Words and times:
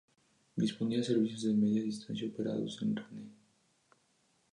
Disponía 0.55 0.97
de 0.97 1.03
servicios 1.03 1.43
de 1.43 1.53
media 1.53 1.83
distancia 1.83 2.27
operados 2.27 2.75
por 2.75 2.87
Renfe. 2.87 3.35